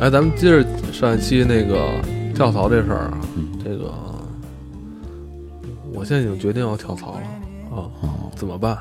[0.00, 1.88] 哎，咱们接着上一期那个
[2.34, 3.92] 跳槽这事儿啊，嗯这个
[5.92, 7.20] 我现在已经决定要跳槽了
[7.70, 8.76] 啊，哦，怎么办？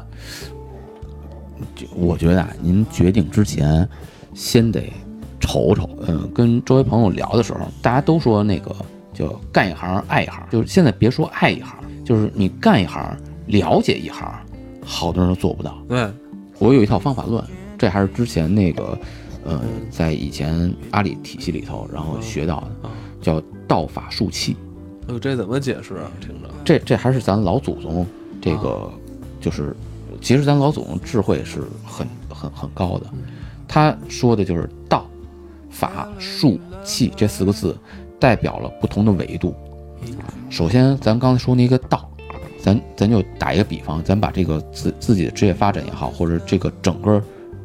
[1.76, 3.88] 就我觉得啊，您决定之前
[4.34, 4.92] 先得
[5.40, 5.88] 瞅瞅。
[6.08, 8.76] 嗯，跟周围朋友聊的时候，大家都说那个
[9.14, 14.28] 就干一行爱一行，就是现在别说爱一行，就是你干一行了解一行，
[14.84, 15.78] 好多人都做不到。
[15.88, 16.12] 对，
[16.58, 17.42] 我有一套方法论，
[17.78, 18.98] 这还是之前那个，
[19.46, 22.92] 呃，在以前阿里体系里头，然后学到的，啊，
[23.22, 24.56] 叫道法术器。
[25.08, 26.12] 哎呦，这怎么解释啊？
[26.22, 28.06] 听着，这这还是咱老祖宗
[28.42, 28.90] 这个，
[29.42, 29.76] 就是
[30.22, 33.08] 其实咱老祖宗智慧是很很很高的。
[33.68, 35.06] 他说的就是道、
[35.70, 37.76] 法、术、器这四个字，
[38.20, 39.54] 代表了不同的维度。
[40.50, 42.10] 首先，咱刚才说那个道，
[42.60, 47.22] 咱咱就打一个比方，咱把这个自自己的职业发展也好，或者这个整个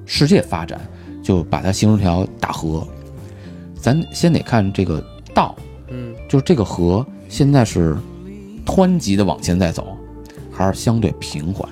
[0.06, 0.80] 世界发展，
[1.28, 2.88] 就把它形成条大河。
[3.78, 5.54] 咱先得看这个道，
[5.88, 7.94] 嗯就是这个河现在是
[8.64, 9.94] 湍急的往前在走，
[10.50, 11.68] 还是相对平缓，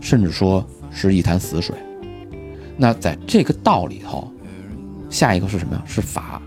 [0.00, 1.74] 甚至说是一潭死水？
[2.76, 4.32] 那在这个道里头，
[5.10, 5.82] 下一个是什么呀？
[5.84, 6.40] 是法。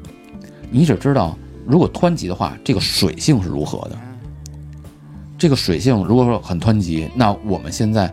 [0.72, 3.98] 你只知道，如果湍急的话，这个水性是如何的？
[5.38, 8.10] 这个水性如果说很湍急，那我们现在，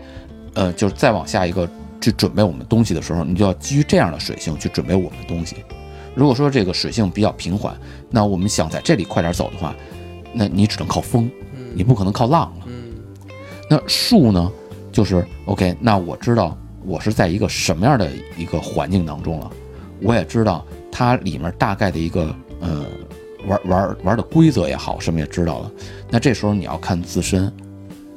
[0.54, 1.70] 呃，就是再往下一个
[2.02, 5.56] 去准备我们东西的时候，你就要基于这样的水性去准备我们的东西。
[6.14, 7.74] 如果说这个水性比较平缓，
[8.10, 9.74] 那我们想在这里快点走的话，
[10.34, 11.30] 那你只能靠风，
[11.72, 12.66] 你不可能靠浪了。
[12.66, 12.92] 嗯
[13.70, 14.52] 那树呢，
[14.90, 19.50] 就是 OK，那我知道我是在一个什么样的一个环境当中了，
[20.02, 22.84] 我也知道它里面大概的一个呃
[23.46, 25.72] 玩玩玩的规则也好，什么也知道了。
[26.10, 27.50] 那这时候你要看自身，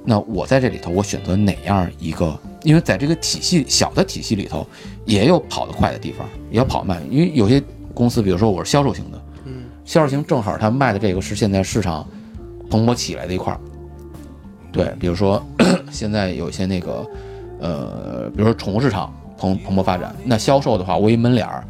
[0.04, 2.38] 那我在这里头我选择哪样一个？
[2.66, 4.66] 因为在这个体系小的体系里头，
[5.06, 7.02] 也有跑得快的地方，也有跑得慢。
[7.12, 7.64] 因为有些
[7.94, 12.06] 公司，比如说我是销售型的，嗯销售型正好他卖的这个是现在市场
[12.70, 13.60] 蓬勃起来的一块儿。
[14.72, 15.42] 对，比如说
[15.92, 17.08] 现在有一些那个，
[17.60, 21.64] 呃，比如说宠物市场蓬蓬勃发展，那销售的话，我一门脸儿，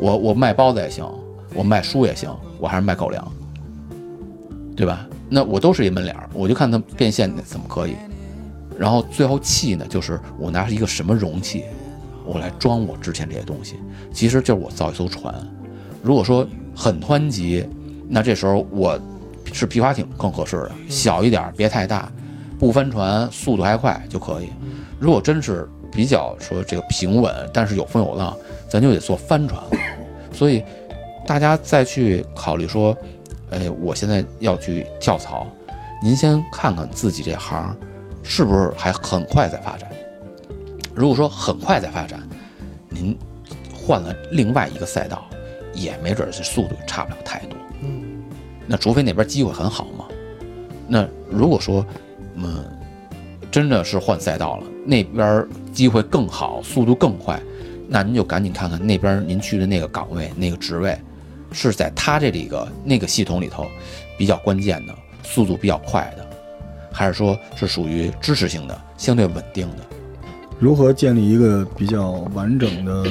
[0.00, 1.06] 我我卖包子也行，
[1.54, 2.28] 我卖书也行，
[2.58, 3.32] 我还是卖狗粮，
[4.76, 5.06] 对吧？
[5.30, 7.94] 那我都是一门脸儿，我就看它变现怎么可以。
[8.82, 11.62] 然后最后气呢，就是我拿一个什么容器，
[12.26, 13.76] 我来装我之前这些东西，
[14.12, 15.32] 其实就是我造一艘船。
[16.02, 16.44] 如果说
[16.74, 17.64] 很湍急，
[18.08, 18.98] 那这时候我
[19.52, 22.10] 是皮划艇更合适的，小一点儿，别太大，
[22.58, 24.48] 不翻船，速度还快就可以。
[24.98, 28.36] 如果真是比较说这个平稳，但是有风有浪，
[28.68, 29.70] 咱就得做帆船了。
[30.32, 30.60] 所以
[31.24, 32.96] 大家再去考虑说，
[33.50, 35.46] 哎，我现在要去跳槽，
[36.02, 37.76] 您先看看自己这行
[38.22, 39.90] 是不是还很快在发展。
[40.94, 42.20] 如果说很快在发展，
[42.88, 43.16] 您
[43.74, 45.24] 换了另外一个赛道，
[45.74, 47.58] 也没准儿是速度差不了太多。
[47.82, 48.22] 嗯
[48.66, 50.06] 那除非那边机会很好嘛。
[50.86, 51.84] 那如果说，
[52.34, 52.64] 嗯，
[53.50, 57.40] 真的是换赛道了，那边机会更好，速度更快，
[57.88, 60.96] 那您就赶紧看看那边您去的那个岗位、那个职位，
[61.50, 63.66] 是在他这里个那个系统里头
[64.16, 66.26] 比较关键的，速度比较快的，
[66.92, 69.78] 还是说是属于支持性的、相对稳定的？
[70.58, 73.04] 如何建立一个比较完整的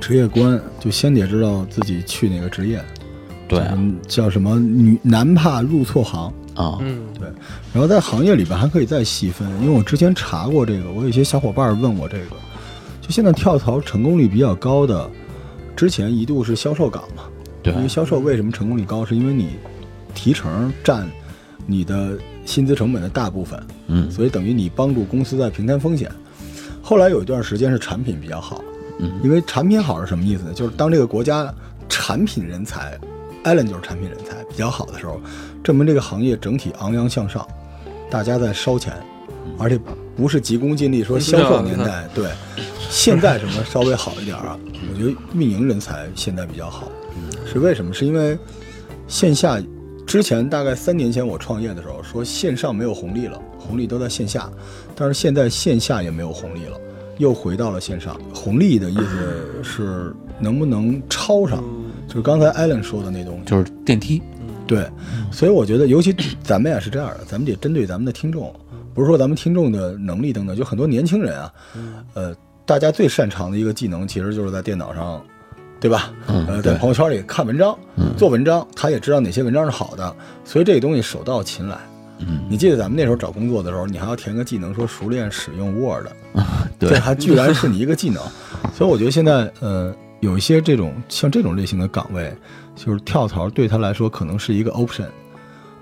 [0.00, 0.58] 职业观？
[0.78, 2.82] 就先得知道自己去哪个职业。
[3.46, 6.32] 对嗯，叫什么女男怕入错行。
[6.54, 7.06] 啊，嗯
[7.72, 12.36] 然后在行业里边还可以再细分，因为我之前查过这个，我有一些小伙伴问我这个，
[13.00, 15.08] 就现在跳槽成功率比较高的，
[15.74, 17.22] 之前一度是销售岗嘛，
[17.62, 19.50] 对因为销售为什么成功率高，是因为你
[20.12, 21.08] 提成占
[21.66, 26.10] 你的薪资成本的大部分，嗯所以等于你帮助公司在平摊风险。
[26.82, 28.62] 后来有一段时间是产品比较好，
[28.98, 30.52] 嗯因为产品好是什么意思呢？
[30.54, 31.52] 就是当这个国家
[31.88, 32.98] 产品人才
[33.44, 35.20] ，Allen 就是产品人才比较好的时候，
[35.62, 37.46] 证明这个行业整体昂扬向上，
[38.10, 38.92] 大家在烧钱，
[39.58, 39.78] 而且
[40.16, 42.28] 不是急功近利说销售年代，对，
[42.88, 44.58] 现在什么稍微好一点啊？
[44.92, 46.90] 我觉得运营人才现在比较好，
[47.50, 47.92] 是为什么？
[47.92, 48.36] 是因为
[49.06, 49.62] 线下
[50.10, 54.50] 之前大概三年前我创业的时候说线上没有红利了，红利都在线下，
[54.96, 56.76] 但是现在线下也没有红利了，
[57.18, 58.20] 又回到了线上。
[58.34, 61.62] 红利的意思是能不能超上，
[62.08, 63.44] 就是刚才艾伦说的那东西。
[63.44, 64.20] 就是电梯，
[64.66, 64.84] 对，
[65.30, 68.52] 所以我觉得，尤其咱们也是这样的，咱们得针对咱们的听众，
[68.92, 71.52] 不是说咱们听众的能力等等，就很多年轻人啊，
[72.14, 72.34] 呃，
[72.66, 75.24] 大家最擅长的一个技能，其实就是在电脑上，
[75.80, 76.12] 对吧？
[76.28, 77.76] 嗯呃，在朋友圈里看文章，
[78.16, 81.78] 做文章，他也知道哪些文章是好的，所以这个东西手到擒来。
[82.18, 86.06] 嗯，你记得咱们那时候找工作的时候，你还要填个技能，说熟练使用 Word，
[86.78, 88.22] 对这还居然是你一个技能。
[88.76, 92.30] 所以我觉得现在，呃，有一些这种像这种类型的岗位，
[92.76, 95.06] 就是跳槽对他来说可能是一个 option。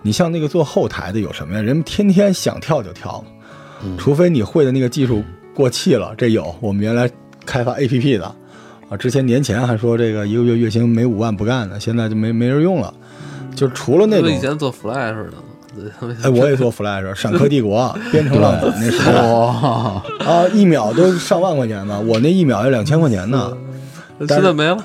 [0.01, 1.61] 你像那个做后台的有什么呀？
[1.61, 3.23] 人们天天想跳就跳，
[3.99, 6.15] 除非你会的那个技术过气了。
[6.17, 7.11] 这有我们原来
[7.45, 8.37] 开发 APP 的
[8.89, 12.93] 啊，之前年前还说这个一个月月薪没五万不干呢，现在就没没人用了。
[13.55, 15.33] 就除了那种以前做 Flash 的，
[16.23, 19.47] 哎，我也做 Flash， 闪客帝国编程浪粉那时候，
[20.25, 23.57] 啊，一秒都上万块钱呢，我那一秒要两千块钱呢。
[24.21, 24.77] 现在没了。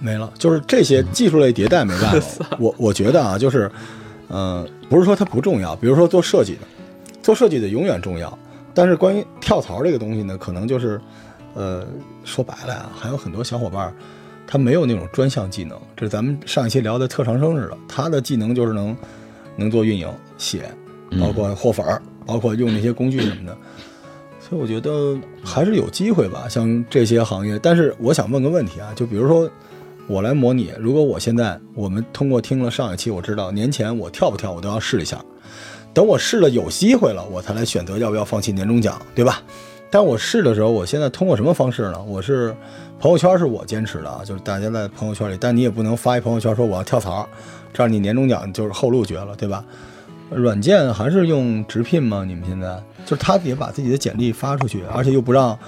[0.00, 2.44] 没了，就是这些技术类迭代没办法。
[2.58, 3.70] 我我觉得啊，就是，
[4.26, 6.60] 呃，不是说它不重要，比如说做设计的，
[7.22, 8.36] 做设计的永远重要。
[8.74, 11.00] 但是关于跳槽这个东西呢，可能就是，
[11.54, 11.86] 呃，
[12.24, 13.92] 说白了呀，还有很多小伙伴，
[14.46, 15.78] 他没有那种专项技能。
[15.96, 18.96] 这是咱们上一期聊的特长生似的，他的技能就是能
[19.56, 20.08] 能做运营、
[20.38, 20.70] 写，
[21.20, 23.56] 包括货粉儿，包括用那些工具什么的。
[24.40, 27.58] 所以我觉得还是有机会吧，像这些行业。
[27.62, 29.50] 但是我想问个问题啊，就比如说。
[30.08, 35.24] 我来模拟，如果我现在我们通过听了上一期，我知道年前我跳不跳我都要试一下，
[35.94, 39.40] 等我试了有机会了，我才来选择要不要放弃年终奖，对吧？
[39.92, 42.02] 但我试的时候，我现在通过什么方式呢？
[42.04, 42.56] 我是
[42.98, 47.28] 朋友圈是我坚持的啊，就是大家在朋友圈里，但你也不能发一朋友圈说我要跳槽，
[47.74, 49.62] 这样你年终奖就是后路绝了，对吧？
[50.30, 52.24] 软件还是用直聘吗？
[52.26, 55.58] 你们现在就是他也把自己的简历发出去，而且又不让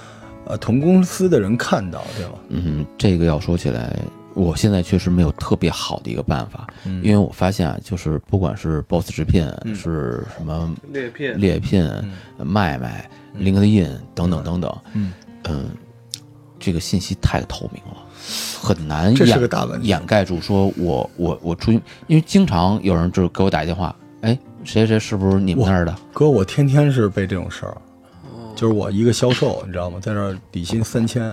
[0.45, 2.31] 呃同公司的人看到，对吧？
[2.49, 3.95] 嗯，这个要说起来。
[4.35, 6.67] 我现在确实没有特别好的一个办法，
[7.01, 11.89] 因为我发现啊，就是不管是 Boss 直聘，是什么猎聘、猎聘、
[12.37, 15.13] 卖卖、LinkedIn 等等等等，嗯。
[15.47, 15.69] 嗯，
[16.57, 17.97] 这个信息太透明了，
[18.59, 19.13] 很难
[19.83, 20.41] 掩盖住。
[20.41, 25.95] 说我我我出去，因为经常有人就是给我打一电话，哎，谁谁是不是你们那儿的？
[26.11, 27.77] 哥，我天天是被这种事儿，
[28.55, 29.99] 就是我一个销售，你知道吗？
[30.01, 31.23] 在这儿底薪三千，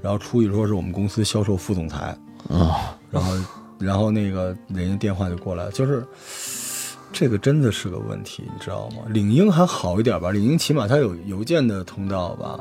[0.00, 2.16] 然后出去说是我们公司销售副总裁。
[2.48, 3.32] 啊，然后，
[3.78, 6.04] 然后那个人家电话就过来，就是
[7.12, 9.02] 这个真的是个问题，你知道吗？
[9.08, 12.58] 领英还好一点吧，领英起码它有邮件的通道吧。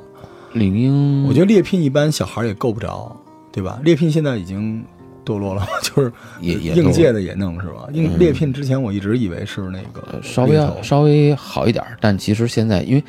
[0.54, 3.16] 领英，我觉得猎聘一般小孩也够不着，
[3.51, 3.80] 对吧？
[3.84, 4.84] 猎聘现在已经
[5.25, 6.12] 堕落了， 就是
[6.42, 7.88] 也也应届的也弄是吧？
[7.94, 13.04] 应猎聘之前我一直以为是那个稍微稍微好一点，但其实现在因为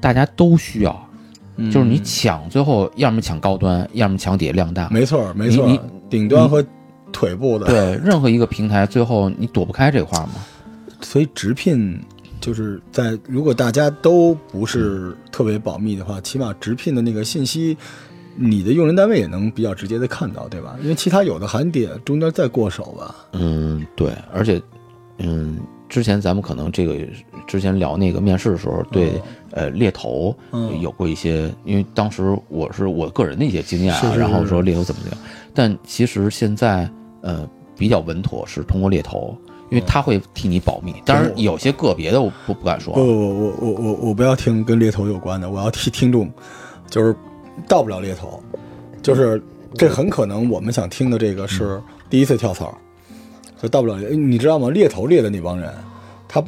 [0.00, 1.02] 大家都需要。
[1.72, 4.90] 就是你抢，最后要么抢高端，要么抢底下量大。
[4.90, 5.66] 没错，没错。
[5.66, 6.64] 你顶端和
[7.12, 10.34] 腿部的，对任何一个平台，最后你躲不开这块嘛。
[11.00, 12.00] 所以直聘
[12.40, 17.76] 就是在如果大家都不是特别保密的话，起码直聘的那个信息，
[18.36, 20.76] 你的用人单位也能比较直接的看到，对吧？
[20.82, 23.14] 因为其他有的还得中间再过手吧。
[23.32, 24.60] 嗯，对，而且，
[25.18, 25.58] 嗯。
[25.88, 26.96] 之前咱们可能这个
[27.46, 29.22] 之前聊那个面试的时候，对
[29.52, 30.36] 呃猎头
[30.82, 35.24] 有过一些，因为当时我是我个人的一些经验啊，然后说猎头怎么怎么样。
[35.56, 36.88] 但其实现在
[37.22, 39.36] 呃比较稳妥是通过猎头，
[39.70, 40.94] 因为他会替你保密。
[41.04, 42.94] 当然有些个别的我不不敢说。
[42.94, 46.30] 不不不我我我我不要听跟猎头有关的，我要替听众，
[46.90, 47.16] 就是
[47.66, 48.40] 到不了猎头，
[49.02, 49.42] 就是
[49.74, 51.80] 这很可能我们想听的这个是
[52.10, 52.76] 第一次跳槽。
[53.58, 54.68] 就到不了，你知道吗？
[54.68, 55.72] 猎头猎的那帮人，
[56.28, 56.44] 他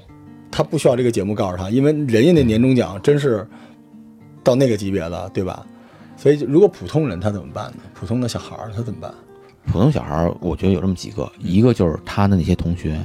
[0.51, 3.49] 他不需要这个节目告诉他，因为人家那年终奖真是
[4.45, 5.65] 到那个级别了，对吧？
[6.19, 7.79] 所以如果普通人他怎么办呢？
[7.95, 9.15] 普通的小孩儿他怎么办？
[9.73, 13.01] 普通小孩儿我觉得有这么几个，一个就是他的那些同学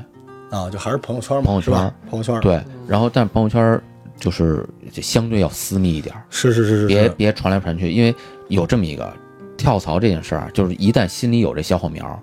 [0.49, 2.61] 啊，就还是朋友圈嘛，朋友圈，朋友圈对。
[2.87, 3.79] 然后但朋友圈
[4.19, 8.13] 就是相对要私密一点，是是是是，别别传来传去，因为
[8.47, 9.13] 有这么一个
[9.57, 12.19] 跳槽这件事儿，就是一旦心里有这小火苗。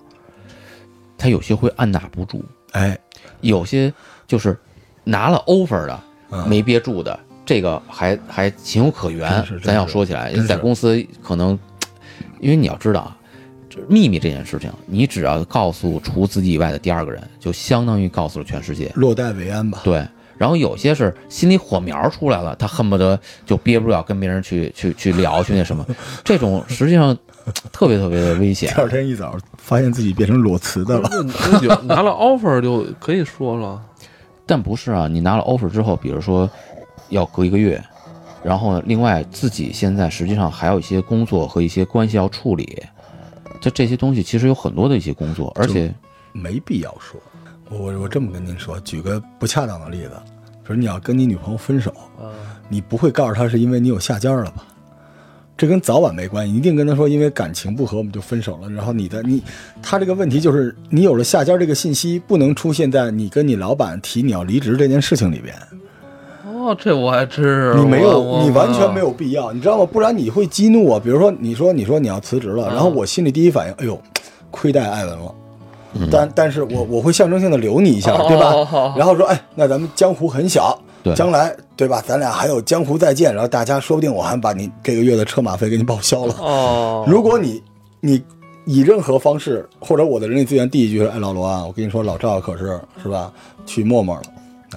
[1.17, 2.97] 他有些会按捺不住，哎，
[3.41, 3.93] 有些
[4.25, 4.59] 就是
[5.03, 5.99] 拿了 offer 的
[6.47, 7.19] 没憋住的，
[7.51, 9.29] 这个还还情有可原。
[9.61, 11.59] 咱要说起来，在公司可能，
[12.39, 13.17] 因为你要知道啊，
[13.89, 19.81] 秘密这件事情，你只要告诉除自己以外的第二个人，就相当于告诉了全世界，落袋为安吧。
[19.83, 20.07] 对。
[20.37, 25.85] 然后有些是心里火苗出来了，他恨不得就憋不住跟别人去去去聊去那什么，
[26.23, 27.17] 这种实际上。
[27.71, 28.71] 特别特别的危险。
[28.71, 31.09] 第二天一早，发现自己变成裸辞的了。
[31.85, 33.81] 拿了 offer 就可以说了，
[34.45, 35.07] 但不是啊！
[35.07, 36.47] 你拿了 offer 之后，比如说
[37.11, 37.81] 要隔一个月，
[38.43, 42.81] 然后另外自己现在实际上还有一些工作和一些关系要处理，
[43.61, 45.93] 就这些东西其实有很多的一些工作，而且
[46.33, 47.21] 没必要说。
[47.69, 50.11] 我我这么跟您说，举个不恰当的例子，
[50.63, 51.93] 比如你要跟你女朋友分手，
[52.67, 54.65] 你不会告诉她是因为你有下家了吧？
[55.57, 58.69] 这跟早晚没关系，一定跟她说，因为感情不和，我们就分手了。
[58.69, 59.43] 然后你的你，
[59.81, 65.55] 他这个问题就是，你有了下家这个信息，不能出现在你跟你老板提你要离职这件事情里边。
[66.61, 69.87] 哦，这我还真是你没有，你完全没有必要，你知道吗？
[69.91, 70.99] 不然你会激怒我。
[70.99, 73.99] 比如说，你说你说你要辞职了，嗯然后我心里第一反应，哎呦，
[74.51, 75.35] 亏待艾文了。
[76.09, 78.53] 但但是我我会象征性的留你一下，对吧？
[78.95, 80.79] 然后说，哎，那咱们江湖很小，
[81.15, 82.01] 将来对吧？
[82.07, 86.35] 咱俩还有江湖再见，然后大家说不定我还把你这个月的车马费给你报销了。
[86.39, 87.61] 哦，如果你
[87.99, 88.23] 你
[88.65, 93.29] 以任何方式，或者我的人力资源第一句是，哎，老罗啊，我跟你说，老赵可是是吧，
[93.65, 94.21] 去陌陌了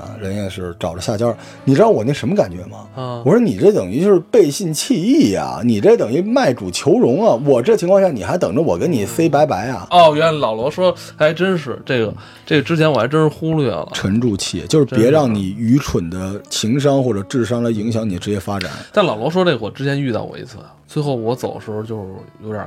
[0.01, 1.33] 啊，人家是找着下家，
[1.65, 2.87] 你知道我那什么感觉吗？
[2.95, 7.35] 啊我说你这等于就是背信弃义呀、你这等于卖主求荣啊！
[7.47, 9.87] 我这情况下你还等着我跟你 say 拜拜啊？
[9.91, 12.13] 哦，原来老罗说还真是这个，
[12.45, 13.89] 这个之前我还真是忽略了。
[13.93, 18.71] 沉住气，就是别让你愚蠢的情商或者智商来影响你职业发展。
[18.93, 22.03] 但老罗说这个，我之前遇到过一次，最后我走的时候就是
[22.43, 22.67] 有点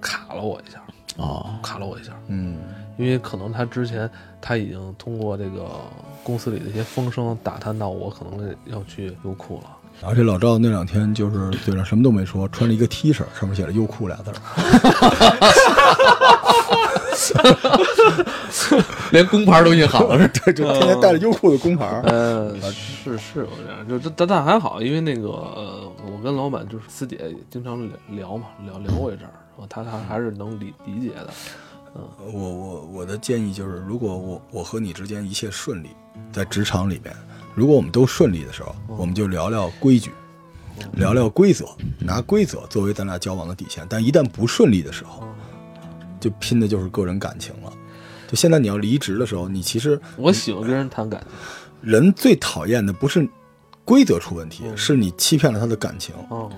[0.00, 0.78] 卡了我一下，
[1.16, 2.56] 哦，卡了我一下，嗯，
[2.96, 4.08] 因为可能他之前
[4.40, 5.68] 他已经通过这个
[6.22, 9.64] 公司里的一些风声打探到我可能要去优酷了。
[10.00, 14.36] 然后这老赵那两天就是嘴上什么都没说，穿了一个 T 恤，上面写着“优酷”俩字儿。
[19.12, 20.28] 连工牌都印好了是？
[20.40, 22.58] 对，就天天带着优酷的工牌嗯。
[22.62, 29.32] 呃，是是有这样，就这但但还好，因为那个呃，我跟老板就是私底下也经常聊聊嘛，聊聊过一阵儿，
[29.68, 31.30] 他他还是能理理解的。
[31.94, 32.02] 嗯
[32.32, 35.88] 我我我的建议就是，如果我我和你之间一切顺利，
[36.32, 37.12] 在职场里边，
[37.52, 40.12] 如果我们都顺利的时候，我们就聊聊规矩，
[40.92, 41.66] 聊聊规则，
[41.98, 43.84] 拿规则作为咱俩交往的底线。
[43.90, 45.26] 但一旦不顺利的时候，
[46.20, 47.72] 就拼的就是个人感情了。
[48.28, 51.90] 就现在你要离职的时候，你其实我喜欢跟人谈感情。
[51.90, 53.28] 人最讨厌的不是
[53.84, 56.14] 规则出问题，是你欺骗了他的感情。
[56.28, 56.50] 哦，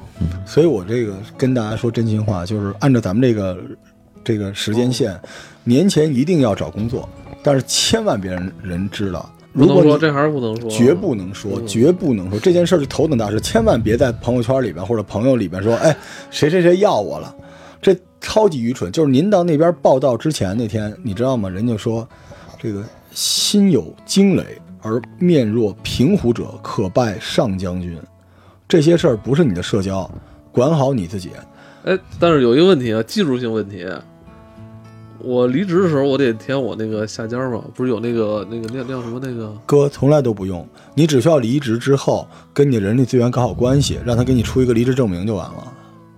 [0.46, 3.58] 所以我这个跟大家说真心话，就是按照咱们这个
[4.22, 5.18] 这个时间线，
[5.64, 7.08] 年前一定要找工作，
[7.42, 9.30] 但是千万别让人知道。
[9.54, 15.94] 如果你不能说，这还是不能说，绝不能说，绝不能说这件事儿是头等大事，千万别在朋友圈里边或者朋友里边说，哎，
[16.30, 17.34] 谁谁谁要我了，
[17.80, 18.90] 这超级愚蠢。
[18.90, 21.50] 就是您到那边报道之前那天，你知道吗？
[21.50, 22.08] 人家说，
[22.58, 27.98] 这个心有惊雷而面若平湖者，可拜上将军。
[28.68, 30.10] 这些事儿不是你的社交，
[30.50, 31.30] 管好你自己。
[31.84, 33.86] 哎，但是有一个问题啊，技术性问题。
[35.18, 45.72] 我离职的时候，我得填我那个下家嘛，不是有那个那个那叫什么那个哥从来都不用，你只需要离职之后跟你人力资源搞好关系，让他给你出一个离职证明就完了。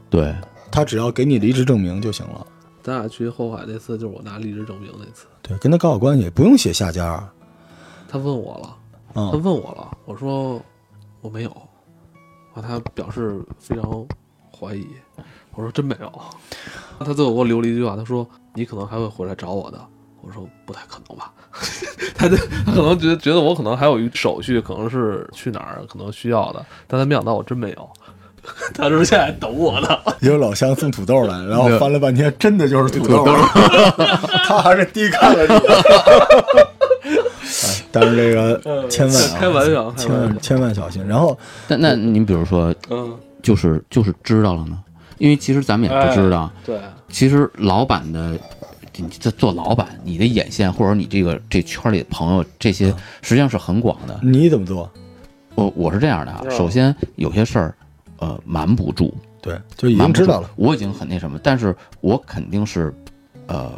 [0.09, 0.35] 对，
[0.73, 2.47] 他只要给你离职证明就行了。
[2.83, 5.26] 咱俩去后海那次，就是我拿离职证明那次。
[5.42, 7.23] 对，跟他搞好关系，不用写下家。
[8.14, 8.76] 他问我了，
[9.12, 10.62] 他嗯，问我了，我说
[11.21, 11.50] 我没有，
[12.54, 14.06] 啊，他表示非常
[14.56, 14.87] 怀疑，
[15.56, 16.12] 我说真没有，
[17.00, 19.85] 他最后给我留了一句话，他说你可能还会回来找我的，
[20.23, 21.33] 我说不太可能吧，
[22.14, 27.90] 他就他可能觉得觉得我可能还有一手续，可能是去哪儿可能需要的，但他没想到我真没有，
[28.76, 29.88] 他是现在等我呢，
[30.21, 33.25] 也有老乡送土豆来，然后翻了半天，真的就是土豆，
[34.47, 36.74] 他还是低看了你。
[38.00, 41.06] 哎但是这个千万啊，开玩笑，千万，千万小心。
[41.06, 44.78] 然后但那您比如说，嗯，就是就是知道了呢，
[45.18, 48.38] 因为其实咱们也不知道，对，其实老板的，
[48.96, 54.18] 你这做老板，你的眼线或者你这个这圈里的朋友，这些实际上是很广的。
[54.22, 54.90] 你怎么做？
[55.54, 57.74] 我我是这样的啊，嗯首先有些事儿，
[58.18, 62.92] 呃，瞒不住，对，就已瞒不住经知道了。，我已经很那什么，但是我肯定是，
[63.46, 63.70] 呃，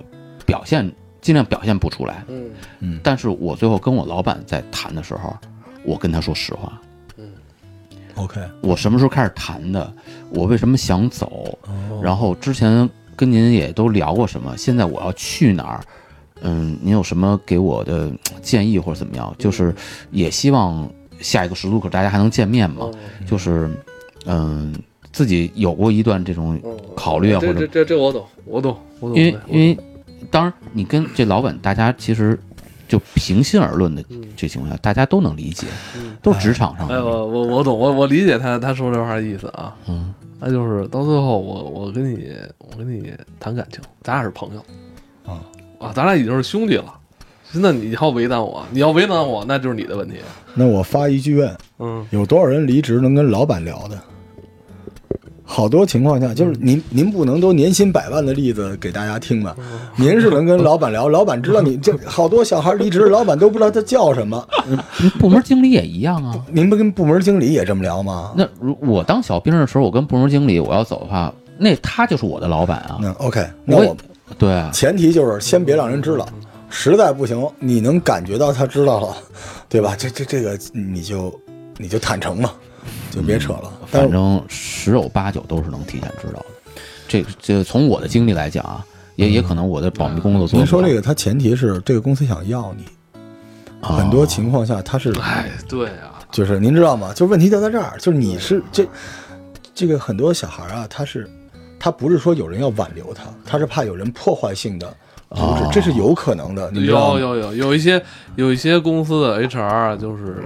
[0.46, 0.90] 表现
[1.26, 2.22] 尽量表现不出来。
[2.28, 2.44] 嗯。
[2.78, 5.36] 嗯，但是我最后跟我老板在谈的时候，
[5.84, 6.80] 我跟他说实话，
[7.16, 7.28] 嗯。
[8.14, 9.92] OK，我什么时候开始谈的，
[10.30, 12.00] 我为什么想走，哦。
[12.00, 15.80] 然后之前跟您也都聊过什么，现在我要去哪儿，
[16.42, 18.08] 嗯，您有什么给我的
[18.40, 19.34] 建议或者怎么样？
[19.36, 19.74] 就是
[20.12, 22.88] 也希望下一个十字路口大家还能见面嘛，
[23.26, 23.68] 就是
[24.26, 24.72] 嗯，
[25.10, 26.62] 自己有过一段这种
[26.94, 29.76] 考虑啊，或者这这这这我懂，我懂，我懂，因为因为
[30.30, 32.38] 当然你跟这老板大家其实
[32.88, 34.04] 就平心而论的
[34.36, 35.66] 这情况下，大家都能理解，
[36.22, 39.74] 都职场上哎，的，我我我懂，我我理解他他说这话的意思啊。
[39.88, 44.64] 嗯，那就是到最后我我跟你我跟你谈感情，咱俩是朋友
[45.24, 45.42] 啊
[45.78, 46.94] 啊，咱俩已经是兄弟了。
[47.52, 50.16] 那你要为难我，你要为难我，那就是你的问题。
[50.54, 53.98] 那我发一句问：嗯，有多少人离职能跟老板聊的？
[55.48, 59.56] 好多情况下，就是您您不能都年薪百万的例子给大家听吧？
[59.96, 64.46] 您是能跟老板聊，老板知道你这 好多小孩离职，老板都不知道他叫什么。
[65.20, 66.34] 部门经理也一样啊。
[66.50, 68.32] 您不跟部门经理也这么聊吗？
[68.36, 72.98] 那如我当小兵的时候，我跟部门经理我要走的话，那他就是我的老板啊。
[73.00, 73.96] 那 OK，那我我
[74.36, 76.26] 对啊，前提就是先别让人知道，
[76.68, 79.16] 实在不行，你能感觉到他知道了，
[79.68, 79.94] 对吧？
[79.96, 81.32] 这这这个你就
[81.76, 82.50] 你就坦诚嘛，
[83.16, 83.72] 就别扯了。
[83.86, 86.46] 反正十有八九都是能提前知道的。
[87.08, 92.84] 这这从我的经历来讲啊，也也可能我的保密工作做您说这个，它前提是这个公司想要你，
[93.80, 97.12] 啊很多情况下他是哎，对啊，就是您知道吗？
[97.14, 98.86] 就问题就在这儿，就是你是这
[99.74, 101.30] 这个很多小孩啊，他是
[101.78, 104.88] 他不是说有人要挽留他，他是怕有人破坏性的
[105.30, 107.18] 阻止，哦这是有可能的，你知道？
[107.18, 108.02] 有有有有一些
[108.34, 110.44] 有一些公司的 HR 啊就是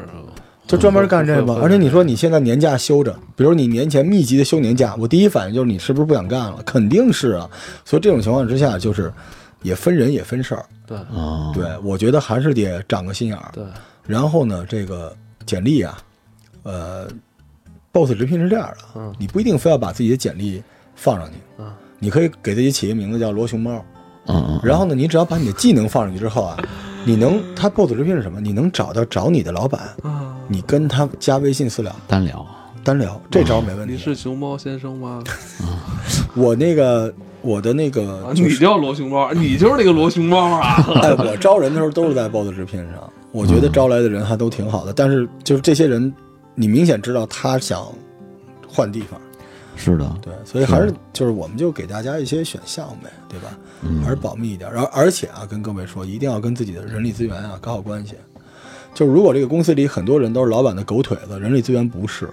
[0.71, 6.63] 就专门干这个而且你说你现在年假休着，比如你年前密集的休年假，我第一反应就是你是不是不想干了？
[6.65, 7.51] 肯定是啊。
[7.85, 9.13] 所以这种情况之下，就是
[9.63, 10.65] 也分人也分事儿。
[10.87, 13.51] 对啊，对，我觉得还是得长个心眼儿。
[13.53, 13.65] 对，
[14.07, 15.99] 然后呢，这个简历啊，
[16.63, 17.09] 呃
[17.93, 20.63] ，boss 直聘是这样的，嗯你不一定非要把自己的简历
[20.95, 23.85] 放上去，嗯你可以给自己起一个名字叫罗熊猫。
[24.31, 26.57] 嗯嗯，然后呢，你只要把你的技能放上去之后啊，
[27.05, 28.41] 你能他 boss 直聘是什么？
[28.41, 32.47] 你能找到找你的老板，啊，你跟他加微信私聊单聊
[32.85, 33.95] 单聊，这招没问题。
[33.95, 35.23] 你是熊猫先生吗？
[36.35, 40.77] 我那个我的那个啊，就是，你叫罗熊猫，你就是那个罗熊猫啊！
[41.03, 46.13] 哎，我招人的时候都是在 boss 直聘上，我觉得招来的人还都挺好的，但是就是这些人，
[46.55, 47.85] 你明显知道他想
[48.69, 49.21] 换地方。
[49.81, 53.49] 是的，对，所以还是就是我们就给大家一些选项呗，对吧？
[53.83, 54.71] 嗯还是保密一点。
[54.71, 58.15] 然后而且啊，跟各位说，一定要跟自己的人力资源啊搞好关系。
[58.93, 62.29] 就是如果这个公司里很多人都是老板的狗腿子，人力资源不是。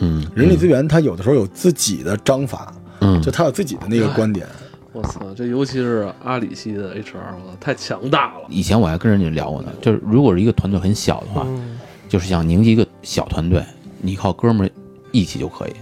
[0.00, 4.46] 嗯人力资源他有的时候有自己的章法，嗯就他有自己的那个观点。
[4.92, 8.46] 我操，这尤其是阿里系的 HR，我操，太强大了。
[8.48, 11.78] 以前我还跟人家聊过呢，就是如果是一个团队很小的话，嗯
[12.08, 13.62] 就是想凝聚一个小团队，
[14.00, 14.70] 你靠哥们儿
[15.12, 15.72] 义气就可以。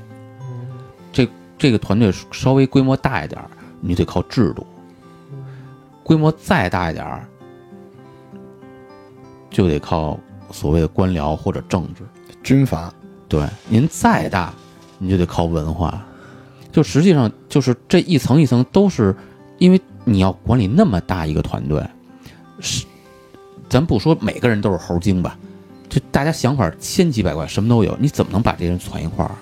[1.17, 3.49] 这这个团队稍微规模大一点儿，
[3.81, 4.63] 你得靠制度；
[6.05, 7.27] 规模再大一点儿，
[9.49, 10.21] 就得靠
[10.51, 12.03] 所谓的官僚或者政治。
[12.43, 12.93] 军阀，
[13.31, 14.53] 对，您再大，
[14.99, 16.07] 你就得靠文化。
[16.71, 19.17] 就实际上就是这一层一层都是，
[19.57, 21.83] 因为你要管理那么大一个团队，
[22.61, 22.85] 是，
[23.71, 25.39] 咱不说每个人都是猴精吧，
[25.89, 29.35] 就大家想法千奇百怪，什么都有，你怎么能把这些人攒一块儿？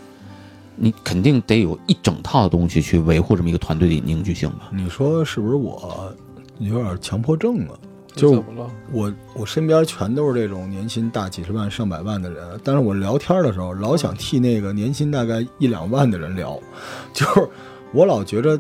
[0.77, 4.71] 你肯定得有一整套的东西去维护这么一个团队的凝聚性吧？
[4.73, 6.13] 你说是不是我
[6.59, 7.75] 有点强迫症啊？
[8.15, 8.71] 就怎么了？
[8.93, 16.57] 我我身边全都是这种年薪大几十万、上百万的人，但是我聊天的时候老想替那个年薪大概一两万的人聊，
[17.13, 17.49] 就是
[17.93, 18.57] 我老觉着，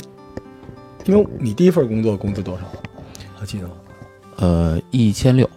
[1.04, 2.62] 因为你第一份工作工资多少？
[3.36, 3.74] 还记得吗？
[4.38, 5.48] 呃，一千六，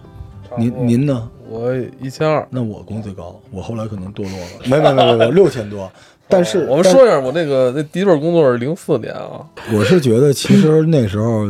[0.58, 1.30] 您您呢？
[1.50, 2.48] 我一千二。
[2.52, 4.48] 那我工资高，我后来可能堕落了。
[4.66, 5.92] 没没没没没，六千多。
[6.30, 9.40] 但是我们说一下，我那个那第一份工作是零四年啊，
[9.74, 11.48] 我是觉得其实那时候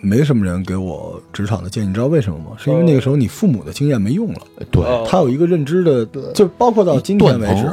[0.00, 2.46] 没什么人给我职场的建议，你知道为什么吗？
[2.58, 4.40] 是因为那个时候你父母的经验没用了。
[4.70, 7.66] 对，哦他有一个认知的，就包括到今天为止，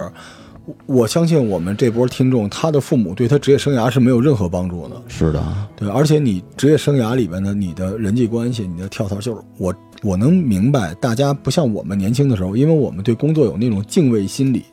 [0.65, 4.95] 我我相信我们这波听众，他的父母对他职业生涯是没有任何帮助的。
[5.07, 5.43] 是的，
[5.75, 14.63] 对，而且你职业生涯里边的你的人际关系，你的跳槽，就是我我能明白，大家不像我们年轻的时候，因为我们对工作有那种敬畏心理，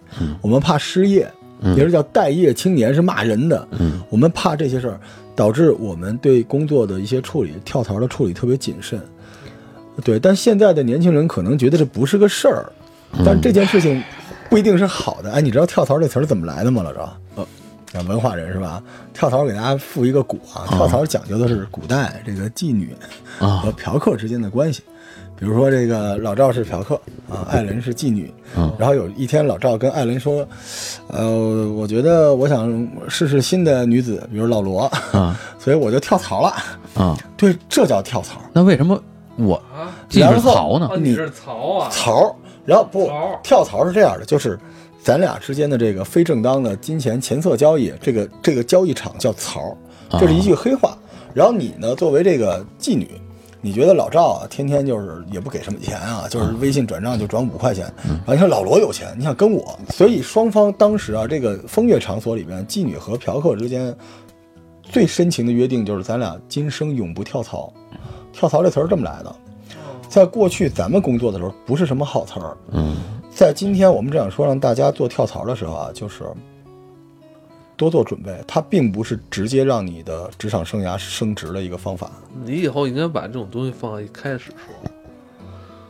[0.40, 1.39] 我们怕失业，嗯
[1.76, 4.98] 也是叫待业青年，是骂人的，嗯我们怕这些事儿，
[5.36, 9.00] 导致我们对工作的一些处理、跳槽的处理特别谨慎。
[10.04, 12.72] 对，但现在的年轻人可能觉得这不是个事儿，
[13.24, 14.02] 但这件事情
[14.48, 15.30] 不一定是好的。
[15.32, 16.82] 哎，你知道“跳槽”这词儿怎么来的吗？
[16.82, 17.16] 老赵？
[17.36, 17.42] 呃，
[17.92, 18.82] 啊文化人是吧？
[19.12, 22.94] 跳槽给大家附一个古啊，跳槽讲究的是古代这个妓女
[23.38, 24.82] 啊和嫖客之间的关系。
[25.40, 26.94] 比如说，这个老赵是嫖客
[27.28, 28.32] 啊，艾伦是妓女。
[28.56, 30.46] 嗯然后有一天，老赵跟艾伦说
[31.08, 36.52] ：“呃，我觉得我想试试新的女子，比如老罗，啊 所以我就跳槽了。
[36.94, 38.40] 啊，对，这叫跳槽。
[38.52, 39.02] 那为什么
[39.36, 40.96] 我啊，既是曹呢啊，？
[41.00, 41.88] 你是槽啊？
[41.90, 43.10] 槽，然后不
[43.42, 44.58] 跳槽是这样的，就是
[45.02, 49.74] 咱俩之间的这个非正当的金钱钱色交易，这个这个交易场叫槽，
[50.18, 50.98] 这是一句黑话。
[51.32, 53.08] 然后你呢，作为这个妓女，
[53.60, 57.92] 你觉得老赵啊，天天就是也不给什么钱啊，就是微信转账就转五块钱。
[58.04, 63.94] 然后你看老罗有钱，你想跟我，所以双方当时啊，这个风月场所里边，妓女和嫖客之间
[64.82, 67.72] 最深情的约定就是咱俩今生永不跳槽。
[68.32, 69.36] 跳槽这词儿这么来的，
[70.08, 72.96] 在过去咱们工作的时候不是什么好词儿，嗯
[73.32, 76.24] 在今天我们这样说让大家做跳槽的时候啊，就是
[77.80, 82.10] 多做准备，它并不是直接让你的职场生涯升职的一个方法，
[82.44, 84.90] 你以后应该把这种东西放在一开始说。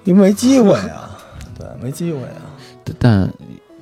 [0.04, 1.18] 因为没机会啊，
[1.58, 2.46] 对，没机会啊，
[2.98, 3.28] 但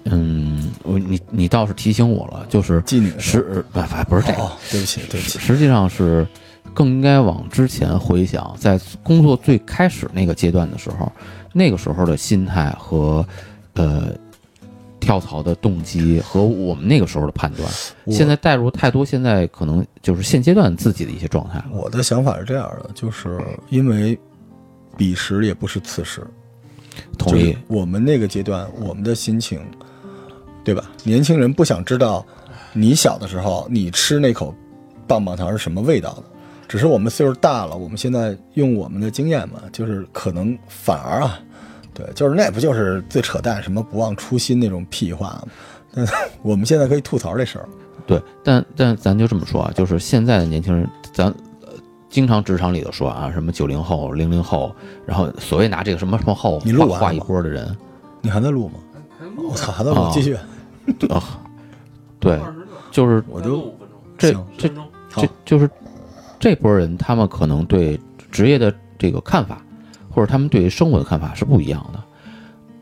[0.04, 6.26] 嗯，我你你倒是提醒我了，就是妓女实不不不是这个，哦，对不起，对不起，实际上是
[6.72, 11.12] 更应该往之前回想，在工作最开始那个阶段的时候，
[11.52, 13.24] 那个时候的心态和
[13.74, 14.08] 呃
[15.00, 17.68] 跳槽的动机和我们那个时候的判断，
[18.08, 21.62] 现在带入太多现在可能就是现阶段自己的一些状态。
[21.72, 24.18] 我的想法是这样的，就是因为
[24.96, 26.26] 彼时也不是此时，
[27.16, 29.60] 同意就是，我们那个阶段，我们的心情，
[30.64, 30.90] 对吧？
[31.04, 32.26] 年轻人不想知道
[32.72, 34.54] 你小的时候你吃那口
[35.06, 36.24] 棒棒糖是什么味道的，
[36.66, 41.40] 只是我们岁数大了，我们现在用我们的经验嘛，就是可能反而啊，
[41.98, 45.48] 对，就是那不就是最扯淡什么不忘初心那种屁话吗？
[45.92, 46.06] 但
[46.42, 47.68] 我们现在可以吐槽这事儿，
[48.06, 51.26] 对，但但咱就这么说啊，就是现在的年轻人，咱
[51.62, 51.72] 呃
[52.08, 54.72] 经常职场里头说啊，什么九零后、零零后，
[55.04, 57.76] 然后所谓拿这个什么什么后你录画画一波的人，
[58.20, 58.74] 你还在录吗？
[59.36, 60.34] 我操，还在录啊，继续。
[61.08, 61.40] 啊，
[62.20, 62.38] 对，
[62.92, 63.76] 就是我就五
[64.16, 64.74] 分钟，这这
[65.10, 65.68] 好这就是
[66.38, 67.98] 这波人，他们可能对
[68.30, 69.60] 职业的这个看法，
[70.18, 72.02] 或者他们对于生活的看法是不一样的。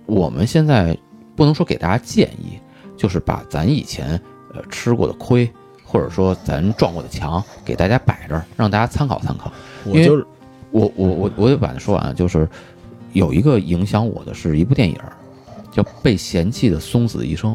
[0.06, 0.96] 我们现在
[1.36, 2.58] 不能说给大家建议，
[2.96, 4.18] 就是把咱以前
[4.54, 5.46] 呃吃过的亏，
[5.84, 9.52] 或者说咱撞过的墙，给大家摆这儿，让大家参考参考。
[9.84, 10.26] 我就是
[10.70, 12.48] 我我我我得把它说完，就是
[13.12, 14.96] 有一个影响我的是一部电影，
[15.70, 17.52] 叫《被嫌弃的松子一生》，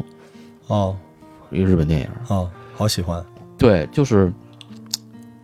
[0.68, 0.96] 哦
[1.50, 2.22] 一个日本电影儿。
[2.28, 3.20] 哦，好喜欢。
[3.58, 4.32] 对，就是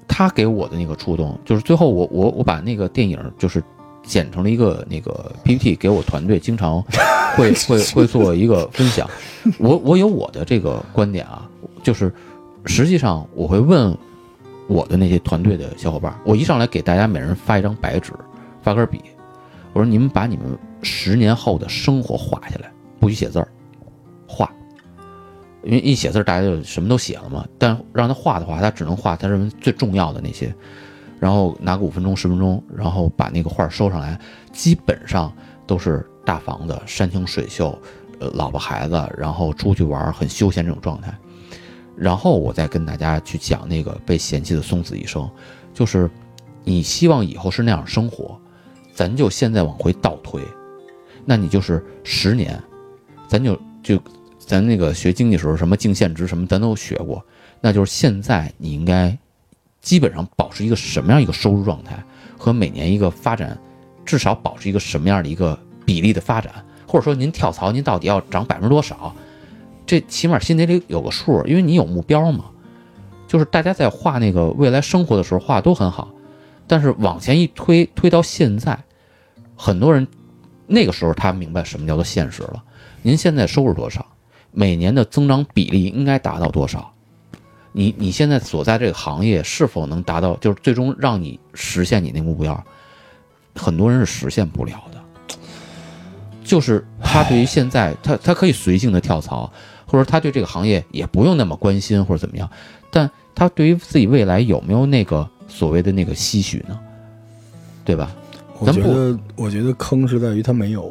[0.07, 3.61] 他给我的那个触动，就是最后我我我把那个电影就是
[4.09, 6.83] 剪成了一个那个 PPT，给我团队经常
[7.37, 9.09] 会会会做一个分享。
[9.59, 11.49] 我我有我的这个观点啊，
[11.83, 12.13] 就是
[12.65, 13.97] 实际上我会问
[14.67, 18.13] 我的那些团队的小伙伴，我一上来给大家每人发一张白纸，
[18.63, 19.01] 发根笔，
[19.75, 23.49] 我说你们把你们十年后的生活画下来，不许写字儿，
[24.27, 24.51] 画。
[25.65, 27.45] 因为一写字儿，大家就什么都写了嘛。
[27.59, 30.55] 但让他画的话，他只能画他认为最重要的那些，
[31.21, 34.19] 然后拿个五分钟、十分钟，然后把那个画收上来，
[34.53, 35.33] 基本上
[35.67, 37.77] 都是大房子、山清水秀，
[38.21, 41.13] 呃，老婆孩子，然后出去玩很休闲这种状态。
[41.97, 45.29] 然后我再跟大家去讲那个被嫌弃的松子一生，
[45.75, 46.09] 就是
[46.63, 48.41] 你希望以后是那样生活，
[48.93, 50.41] 咱就现在往回倒推，
[51.25, 52.63] 那你就是十年，
[53.27, 54.01] 咱就就
[54.39, 57.21] 咱那个学经济时候，什么净现值什么，咱都学过。
[57.61, 59.19] 那就是现在你应该
[59.81, 62.03] 基本上保持一个什么样一个收入状态，
[62.37, 63.59] 和每年一个发展，
[64.05, 66.53] 至少保持一个什么样的一个比例的发展，
[66.87, 69.15] 或者说您跳槽，您到底要涨百分之多少？
[69.87, 72.47] 这起码心里得有个数，因为你有目标嘛。
[73.27, 76.09] 就是大家在画那个未来生活的时候画的都很好，
[76.67, 78.79] 但是往前一推，推到现在，
[79.55, 80.09] 很多人
[80.67, 82.65] 那个时候他明白什么叫做现实了。
[83.03, 84.05] 您现在收入多少？
[84.51, 86.95] 每年的增长比例应该达到多少？
[87.73, 92.65] 你你现在所在这个行业是否能达到，就是最终让你实现你那目标？
[93.55, 94.99] 很多人是实现不了的。
[96.45, 99.53] 就是他对于现在，他他可以随性的跳槽，
[99.85, 102.49] 或者他对这个行业也不用那么关心或者怎么样，
[102.91, 106.79] 但他对于自己未来有没有那个所谓的那个期许呢？
[107.85, 108.11] 对吧？
[108.59, 110.91] 我觉得，我觉得坑是在于他没有。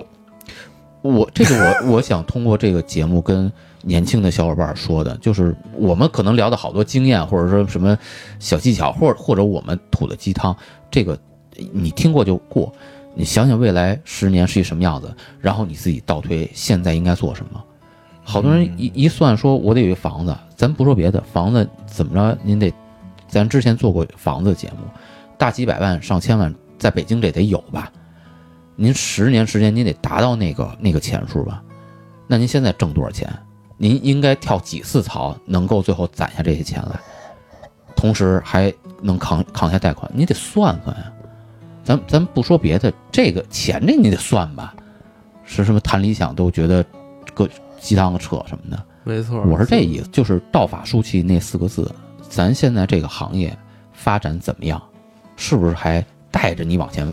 [1.02, 3.52] 我这个我我想通过这个节目跟
[3.88, 7.98] 年轻的小伙伴说的，就是我们可能聊的好多经验，或者说什么
[8.38, 10.54] 小技巧，或者或者我们吐的鸡汤，
[10.92, 11.18] 这个
[11.72, 12.72] 你听过就过。
[13.16, 17.64] 你想想未来十年是一什么样子，然后你自己倒推现在应该做什么。
[18.24, 22.72] 好多人一一算说，我得有一房子，咱不说别的，房子怎么着，您得，
[23.28, 24.84] 咱之前做过房子节目，
[25.38, 27.90] 大几百万、上千万，在北京这得有吧？
[28.76, 31.64] 您十年时间，您得达到那个那个钱数吧？
[32.28, 33.28] 那您现在挣多少钱？
[33.78, 37.00] 您应该跳几次槽，能够最后攒下这些钱来，
[37.96, 40.12] 同时还能扛扛下贷款？
[40.14, 41.12] 你得算算呀。
[41.84, 44.76] 咱咱不说别的，这个钱这你得算吧？
[45.46, 46.84] 是什么谈理想都觉得
[47.34, 47.48] 个
[47.80, 48.84] 鸡汤扯什么的？
[49.04, 51.90] 没错，我是这意思，就是道法术器那四个字。
[52.28, 53.58] 咱现在这个行业
[53.94, 54.82] 发展怎么样？
[55.38, 57.08] 是不是还带着你往前？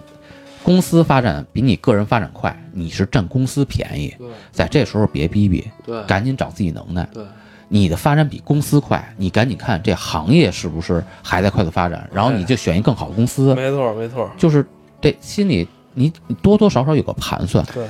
[0.64, 4.12] 公司发展比你个人发展快，你是占公司便宜。
[4.18, 7.07] 对在这时候别逼逼，对赶紧找自己能耐。
[7.12, 7.22] 对，
[7.68, 13.55] 你的发展比公司快，你赶紧看这行业是不是还在快速发展，然后你就选一更好的公司。
[13.55, 14.66] 没错没错，就是
[15.00, 17.64] 这心里你你多多少少有个盘算。
[17.74, 17.87] 对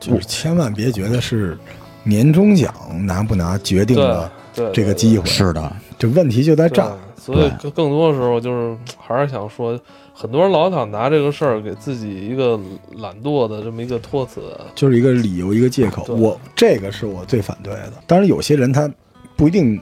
[0.00, 1.56] 就是千万别觉得是
[2.02, 2.74] 年终奖
[3.06, 6.98] 拿不拿决定了对，这个机会，是的，这问题就在这儿。
[7.34, 9.78] 所以更更多的时候就是还是想说，
[10.14, 12.58] 很多人老想拿这个事儿给自己一个
[12.98, 14.40] 懒惰的这么一个托词。
[14.76, 16.04] 就是一个理由，一个借口。
[16.14, 17.94] 我这个是我最反对的。
[18.06, 18.88] 当然，有些人他
[19.34, 19.80] 不一定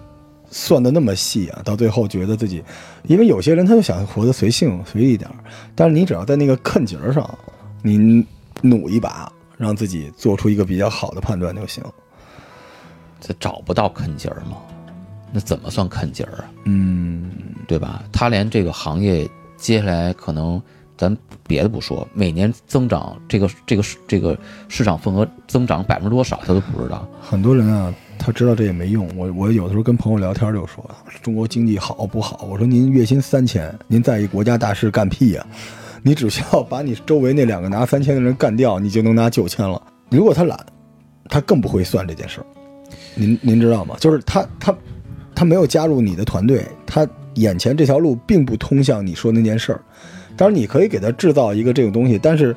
[0.51, 2.65] 算的那么细啊，到最后觉得自己，
[3.03, 5.37] 因为有些人他就想活得随性随意一点儿。
[5.75, 7.39] 但是你只要在那个坎节儿上，
[7.83, 8.25] 你
[8.63, 11.85] 努一把，让自己做出一个比较好的判断就行。
[13.21, 14.57] 这找不到坎节儿吗？
[15.35, 16.45] 那怎么算看劲儿啊？
[16.65, 17.29] 嗯，
[17.67, 18.05] 对吧？
[18.13, 20.63] 他连这个行业接下来可能，
[20.97, 21.15] 咱
[21.49, 27.05] 别的不说，每年增长这个这个这个市场份额增长百分之多少，他都不知道。
[27.21, 29.11] 很多人啊，他知道这也没用。
[29.17, 30.89] 我我有的时候跟朋友聊天就说，
[31.21, 32.47] 中国经济好不好？
[32.49, 35.45] 我说您月薪三千，您在意国家大事干屁呀、
[36.03, 39.83] 你只需要把你周围那两个拿三千的人干掉，你就能拿九千了。
[40.11, 40.57] 如果他懒，
[41.29, 42.47] 他更不会算这件事儿。
[43.17, 43.97] 您您知道吗？
[43.99, 44.73] 就是他他
[45.45, 49.81] 他没有加入你的团队，他眼前这条路并不通向你说那件事儿。
[50.37, 52.55] 当然，你可以给他制造一个这种东西，但是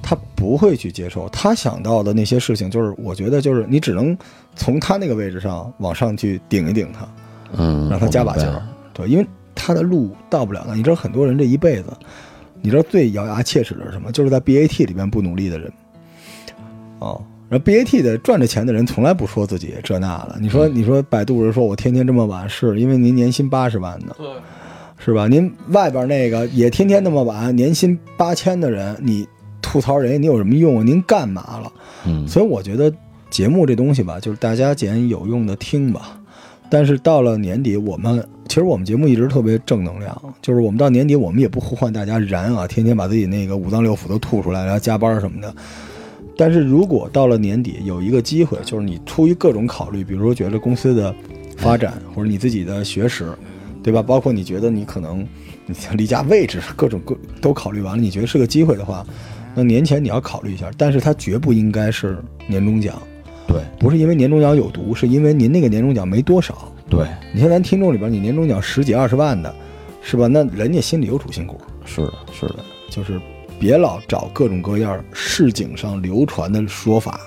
[0.00, 1.28] 他不会去接受。
[1.28, 4.16] 他想到的那些事情，就是我觉得就是你只能
[4.56, 7.06] 从他那个位置上往上去顶一顶他，
[7.58, 8.62] 嗯，让他加把劲儿。
[8.94, 10.74] 对，因为他的路到不了那。
[10.74, 11.92] 你知道很多人这一辈子，
[12.62, 14.10] 你知道最咬牙切齿的是什么？
[14.10, 15.70] 就是在 BAT 里面不努力的人。
[16.98, 20.38] 哦，然后 BAT 的赚着钱的人从来不说自己这那的。
[20.40, 24.26] 你说，你说百度人说我天天这么晚，是因为您年薪八十万呢，对，
[24.96, 25.28] 是吧？
[25.28, 29.28] 您外边那个也天天那么晚，年薪八千的人，你
[29.60, 30.82] 吐槽人家你有什么用啊？
[30.82, 31.70] 您干嘛了？
[32.06, 32.90] 嗯，所以我觉得
[33.28, 36.18] 节目这东西吧，就是大家捡有用的听吧。
[36.70, 45.54] 但是到了年底，我们其实我们节目一直特别正能量，就是我们到年底，我们也不呼唤大家燃啊，天天把自己那个五脏六腑都吐出来，然后加班什么的。
[46.36, 51.14] 但是如果到了年底有一个机会，就是你出于各种考虑，比如说觉得公司的
[51.56, 53.32] 发展，或者你自己的学识，
[53.82, 54.02] 对吧？
[54.02, 55.26] 包括你觉得你可能
[55.66, 59.06] 你离家位置各种各都考虑完了，你觉得是个机会的话，
[59.54, 60.70] 那年前你要考虑一下。
[60.76, 62.16] 但是它绝不应该是
[62.46, 63.00] 年终奖，
[63.46, 66.72] 对不是因为年终奖有毒，是因为您那个年终奖没多少。
[66.88, 69.54] 对，你像咱听众里边，你年终奖十几二十万的，
[70.02, 70.26] 是吧？
[70.26, 72.56] 那人家心里有主心骨，是的，是的，
[72.90, 73.18] 就是
[73.62, 77.20] 别老找各种各样市井上流传的说法，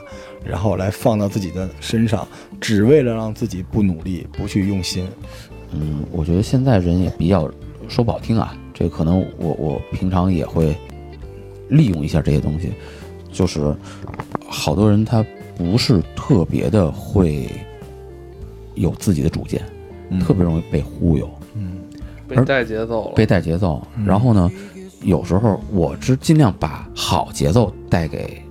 [0.43, 2.27] 然后来放到自己的身上，
[2.59, 5.07] 只为了让自己不努力、不去用心。
[5.71, 7.49] 嗯，我觉得现在人也比较
[7.87, 10.75] 说不好听啊，这可能我我平常也会
[11.69, 12.73] 利用一下这些东西，
[13.31, 13.73] 就是
[14.45, 15.25] 好多人他
[15.57, 17.49] 不是特别的会
[18.73, 19.63] 有自己的主见，
[20.09, 21.29] 嗯特别容易被忽悠。
[21.55, 21.77] 嗯
[22.27, 23.81] 被带节奏了，被带节奏。
[23.95, 24.51] 嗯然后呢，
[25.05, 28.43] 有时候我是尽量把好节奏带给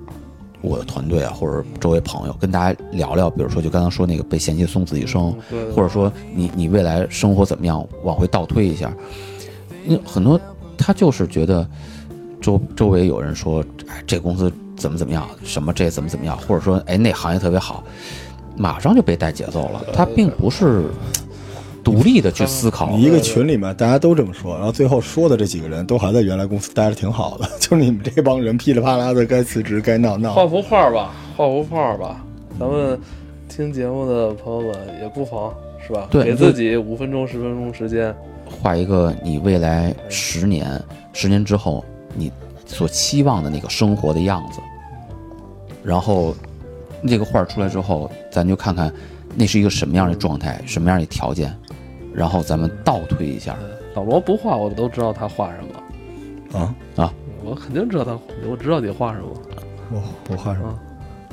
[0.61, 3.29] 我的团队啊，或者周围朋友，跟大家聊聊。
[3.29, 5.35] 比如说，就刚刚说那个被嫌弃送自己生，
[5.75, 8.93] 或者说你你未来生活怎么样，往回倒推一下。
[9.85, 10.41] 因为很多
[10.79, 11.69] 他就是觉得
[12.41, 17.83] 周周围有人说，哎，这公司怎么怎么样，什么这怎么怎么样，或者说哎那行业特别好，
[18.57, 19.85] 马上就被带节奏了。
[19.93, 20.85] 他并不是
[21.85, 30.33] 独立的去思考你一个群里面大家都这么说，然后最后说的这几个人都还在原来公司待着挺好的， 就是你们这帮人噼里啪啦的该辞职该闹闹。
[30.33, 32.25] 画幅画吧，画幅画吧。
[32.59, 32.99] 咱们
[33.49, 35.53] 听节目的朋友们也不妨
[35.87, 36.09] 是吧？
[36.11, 38.15] 对给自己五分钟、十分钟时间，
[38.47, 42.33] 画一个你未来十年、十年之后你
[42.67, 44.61] 所期望的那个生活的样子，
[45.83, 46.35] 然后
[47.07, 48.91] 这个画儿出来之后，咱就看看
[49.35, 51.55] 那是一个什么样的状态、什么样的条件，
[52.15, 53.57] 然后咱们倒推一下。
[53.95, 56.59] 老罗不画，我都知道他画什么。
[56.59, 57.13] 啊啊，
[57.45, 59.27] 我肯定知道他，我知道你画什么。
[59.91, 60.79] 我我画什么？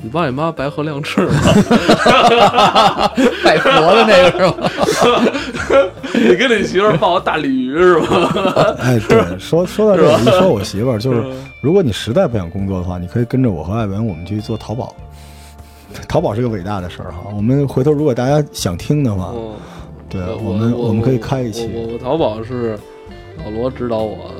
[0.04, 1.32] 你爸你妈白鹤亮翅吗？
[3.44, 5.90] 拜佛的那个是吧？
[6.12, 8.74] 你跟你媳妇儿抱个大鲤鱼是吧？
[8.80, 11.24] 哎，对，说说到这个，一说我媳妇儿，就是
[11.60, 14.92] 如果你实在不想工作的话，你可以跟着我和艾文，我们去做淘宝。
[16.08, 17.18] 淘宝是个伟大的事儿哈。
[17.36, 19.52] 我们回头如果大家想听的话，嗯，
[20.12, 21.70] 对我我们我们可以开一期。
[21.72, 22.78] 我淘宝是
[23.42, 24.30] 老罗指导我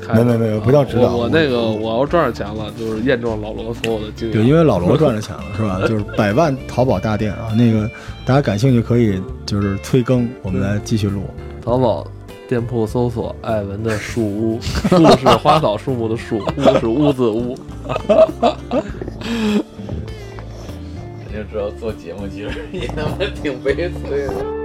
[0.00, 4.36] 开的，没没没不叫指导我那个我要赚着钱了，就是验证老罗所有的经验。
[4.36, 5.80] 对，因为老罗赚着钱了，是吧？
[5.86, 7.88] 就是百万淘宝大店啊，那个
[8.26, 11.22] 大家感兴趣可以就是催更，我们来继续录。
[11.64, 12.04] 淘宝
[12.48, 17.56] 店铺搜索“艾文的树屋”，树是花草树木的树，屋是屋子屋。
[21.28, 24.61] 你就知道做节目其实也他妈挺悲催的。